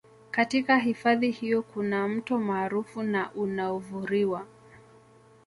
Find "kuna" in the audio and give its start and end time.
1.61-2.07